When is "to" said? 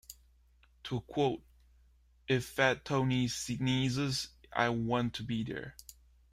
0.85-1.01, 5.13-5.23